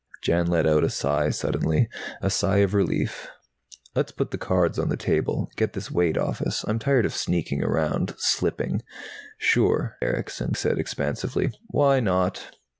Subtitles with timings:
[0.23, 1.87] Jan let out a sigh suddenly,
[2.23, 3.27] a sigh of relief.
[3.93, 6.63] "Let's put the cards on the table, get this weight off us.
[6.67, 8.81] I'm tired of sneaking around, slipping"
[9.37, 11.51] "Sure," Erickson said expansively.
[11.67, 12.49] "Why not?"